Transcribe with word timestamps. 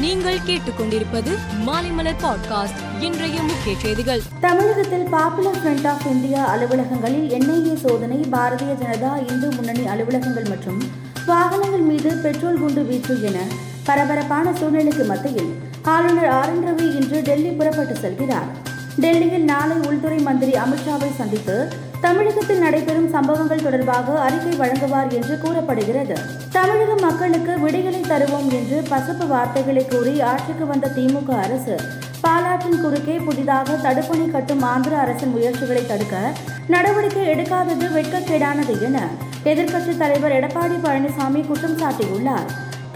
நீங்கள் 0.00 0.38
கேட்டுக்கொண்டிருப்பது 0.46 1.32
மாலைமலர் 1.66 2.20
பாட்காஸ்ட். 2.22 3.02
இன்றைய 3.02 3.42
முக்கிய 3.42 3.76
செய்திகள். 3.78 4.20
தமிழகத்தில் 4.40 5.06
பாப்புலர் 5.10 5.56
ஃப்ரண்ட் 5.56 5.86
ஆஃப் 5.86 6.06
இந்தியா 6.06 6.56
அலுவலகங்களில் 6.56 7.28
என்ஐஏ 7.30 7.74
சோதனை 7.74 8.16
பாரதிய 8.16 8.74
ஜனதா 8.82 9.30
இந்து 9.30 9.50
முன்னணி 9.50 9.86
அலுவலகங்கள் 9.86 10.48
மற்றும் 10.48 10.82
வாகனங்கள் 11.26 11.80
மீது 11.80 12.16
பெட்ரோல் 12.16 12.58
குண்டு 12.58 12.82
வீச்சு 12.82 13.22
என 13.22 13.38
பரபரப்பான 13.84 14.54
சூழ்நிலைக்கு 14.54 15.04
மத்தியில் 15.04 15.54
ஆளுநர் 15.82 16.28
ஆர் 16.28 16.48
என் 16.48 16.66
ரவி 16.66 17.00
இன்று 17.00 17.22
டெல்லி 17.24 17.50
புறப்பட்டு 17.50 17.94
செல்கிறார். 17.94 18.67
டெல்லியில் 19.02 19.44
நாளை 19.44 19.76
உள்துறை 19.88 20.18
மந்திரி 20.18 20.52
அமித்ஷாவை 20.58 21.10
சந்தித்து 21.16 21.56
தமிழகத்தில் 22.00 22.58
நடைபெறும் 22.58 23.08
சம்பவங்கள் 23.08 23.62
தொடர்பாக 23.62 24.16
அறிக்கை 24.20 24.52
வழங்குவார் 24.58 25.12
என்று 25.18 25.38
கூறப்படுகிறது. 25.38 26.16
தமிழக 26.52 26.94
மக்களுக்கு 27.06 27.52
விடிகளை 27.64 28.02
தருவோம் 28.02 28.50
என்று 28.58 28.78
பசப்பு 28.90 29.26
வார்த்தைகளை 29.26 29.84
கூறி 29.84 30.20
ஆட்சிக்கு 30.20 30.66
வந்த 30.66 30.90
திமுக 30.96 31.30
அரசு 31.44 31.76
பாலாற்றின் 32.20 32.80
குறுக்கே 32.80 33.16
புதிதாக 33.24 33.72
தடுப்பணை 33.72 34.30
கட்டும் 34.30 34.62
ஆந்திர 34.62 34.96
அரசின் 34.98 35.34
முயற்சிகளை 35.34 35.86
தடுக்க 35.86 36.32
நடவடிக்கை 36.68 37.26
எடுக்காதது 37.26 37.88
வெட்கக்கேடானது 37.96 38.76
என 38.82 38.98
எதிர்க்கட்சித் 39.44 39.96
தலைவர் 39.96 40.36
எடப்பாடி 40.38 40.78
பழனிசாமி 40.84 41.46
குற்றம் 41.46 41.78
சாட்டியுள்ளார். 41.78 42.48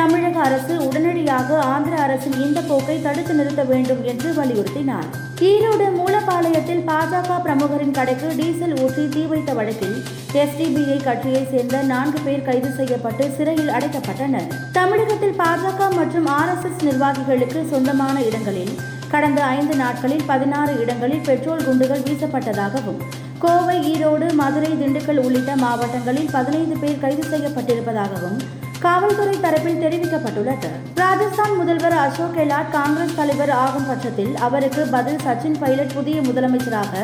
தமிழக 0.00 0.36
அரசு 0.48 0.74
உடனடியாக 0.86 1.56
ஆந்திர 1.72 1.94
அரசின் 2.04 2.36
இந்த 2.44 2.58
போக்கை 2.68 2.94
தடுத்து 3.06 3.32
நிறுத்த 3.38 3.62
வேண்டும் 3.70 4.02
என்று 4.10 4.28
வலியுறுத்தினார். 4.38 5.08
ஈரோடு 5.48 5.86
மூலப்பாளையத்தில் 5.96 6.82
பாஜக 6.88 7.36
பிரமுகரின் 7.44 7.94
கடைக்கு 7.98 8.28
டீசல் 8.38 8.74
ஊற்றி 8.82 9.04
தீ 9.14 9.22
வைத்த 9.32 9.50
வழக்கில் 9.58 9.96
எஸ்டிபிஐ 10.42 10.96
கட்சியைச் 11.08 11.50
சேர்ந்த 11.52 11.82
நான்கு 11.92 12.20
பேர் 12.26 12.46
கைது 12.48 12.70
செய்யப்பட்டு 12.78 13.26
சிறையில் 13.36 13.72
அடைக்கப்பட்டனர். 13.76 14.48
தமிழகத்தில் 14.78 15.36
பாஜக 15.42 15.90
மற்றும் 15.98 16.28
ஆர்எஸ்எஸ் 16.38 16.86
நிர்வாகிகளுக்கு 16.88 17.62
சொந்தமான 17.72 18.16
இடங்களில் 18.28 18.72
கடந்த 19.14 19.42
ஐந்து 19.58 19.76
நாட்களில் 19.82 20.24
பதினாறு 20.32 20.74
இடங்களில் 20.84 21.26
பெட்ரோல் 21.28 21.66
குண்டுகள் 21.68 22.06
வீசப்பட்டதாகவும் 22.08 23.00
கோவை 23.44 23.78
ஈரோடு 23.92 24.26
மதுரை 24.40 24.72
திண்டுக்கல் 24.80 25.22
உள்ளிட்ட 25.26 25.52
மாவட்டங்களில் 25.66 26.32
பதினைந்து 26.38 26.76
பேர் 26.82 27.02
கைது 27.04 27.24
செய்யப்பட்டிருப்பதாகவும் 27.34 28.40
காவல்துறை 28.84 29.34
தரப்பில் 29.42 29.80
தெரிவிக்கப்பட்டுள்ளது 29.84 30.68
ராஜஸ்தான் 30.94 31.56
முதல்வர் 31.56 31.96
அசோக் 32.02 32.36
கெலாட் 32.36 32.70
காங்கிரஸ் 32.70 33.14
தலைவர் 33.14 33.52
ஆகும் 33.64 33.86
பட்சத்தில் 33.86 34.32
அவருக்கு 34.46 34.82
பதில் 34.90 35.20
சச்சின் 35.26 35.58
பைலட் 35.60 35.94
புதிய 35.94 36.20
முதலமைச்சராக 36.20 37.02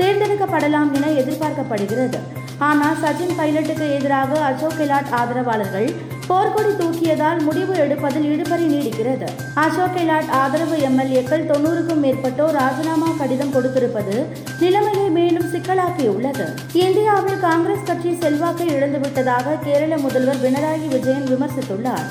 தேர்ந்தெடுக்கப்படலாம் 0.00 0.90
என 0.92 1.06
எதிர்பார்க்கப்படுகிறது. 1.22 2.18
ஆனால் 2.58 2.96
சச்சின் 3.02 3.36
பைலட்டுக்கு 3.38 3.86
எதிராக 3.98 4.40
அசோக் 4.50 4.78
கெலாட் 4.80 5.10
ஆதரவாளர்கள் 5.20 5.88
போர்க்கொடி 6.28 6.72
தூக்கியதால் 6.78 7.42
முடிவு 7.42 7.74
எடுப்பதில் 7.74 8.28
இழுபறி 8.32 8.66
நீடிக்கிறது. 8.72 9.28
அசோக் 9.54 9.94
கெலாட் 9.96 10.30
ஆதரவு 10.30 10.76
எம்எல்ஏக்கள் 10.76 11.48
தொண்ணூறுக்கும் 11.50 12.02
மேற்பட்டோர் 12.04 12.56
ராஜினாமா 12.60 13.08
கடிதம் 13.18 13.54
கொடுத்திருப்பது 13.54 14.24
நிலைமையை 14.60 15.10
மேலும் 15.10 15.52
சிக்கலாக்கியுள்ளது. 15.54 16.46
இந்தியாவில் 16.72 17.40
காங்கிரஸ் 17.40 17.86
கட்சி 17.86 18.16
செல்வாக்கை 18.20 18.66
இழந்துவிட்டதாக 18.68 19.58
கேரள 19.64 19.98
முதல்வர் 19.98 20.42
பினராயி 20.42 20.88
விஜயன் 20.88 21.28
விமர்சித்துள்ளார். 21.32 22.08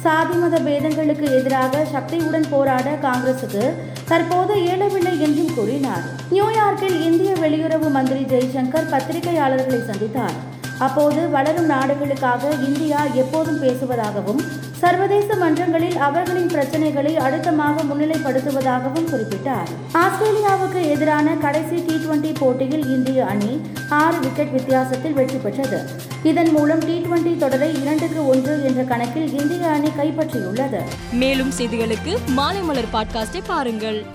சாதி 0.00 0.34
மத 0.34 0.58
பேதங்களுக்கு 0.58 1.38
எதிராக 1.38 1.84
சக்தியுடன் 1.84 2.46
போராட 2.50 2.90
காங்கிரசுக்கு 3.02 3.64
தற்போது 4.08 4.62
இயலவில்லை 4.62 5.20
என்றும் 5.20 5.54
கூறினார். 5.54 6.04
நியூயார்க்கில் 6.32 7.00
இந்திய 7.00 7.32
வெளியுறவு 7.32 7.90
மந்திரி 7.90 8.22
ஜெய்சங்கர் 8.24 8.90
பத்திரிகையாளர்களை 8.92 9.80
சந்தித்தார். 9.90 10.38
அப்போது 10.86 11.20
வளரும் 11.28 11.70
நாடுகளுக்காக 11.70 12.50
இந்தியா 12.68 13.00
எப்போதும் 13.22 13.62
பேசுவதாகவும் 13.62 14.42
சர்வதேச 14.82 15.34
மன்றங்களில் 15.34 15.96
அவர்களின் 15.96 16.46
பிரச்சனைகளை 16.46 17.12
அழுத்தமாக 17.16 17.82
முன்னிலைப்படுத்துவதாகவும் 17.82 19.08
குறிப்பிட்டார். 19.12 19.70
ஆஸ்திரேலியாவுக்கு 19.92 20.80
எதிரான 20.88 21.34
கடைசி 21.34 21.76
டி 21.86 21.94
டுவெண்டி 21.94 22.34
போட்டியில் 22.38 22.86
இந்திய 22.86 23.26
அணி 23.26 23.60
ஆறு 23.88 24.18
விக்கெட் 24.18 24.52
வித்தியாசத்தில் 24.52 25.12
வெற்றி 25.12 25.36
பெற்றது. 25.36 25.80
இதன் 26.22 26.50
மூலம் 26.50 26.78
டி 26.78 27.06
டுவெண்டி 27.10 27.36
தொடரை 27.36 27.82
இரண்டுக்கு 27.82 28.28
ஒன்று 28.28 28.64
என்ற 28.64 28.82
கணக்கில் 28.82 29.38
இந்திய 29.40 29.66
அணி 29.66 29.88
கைப்பற்றியுள்ளது. 29.98 30.82
மேலும் 31.12 31.52
செய்திகளுக்கு 31.58 32.14
மாலைமலர் 32.36 32.92
பாட்காஸ்டை 32.92 33.42
பாருங்கள். 33.46 34.06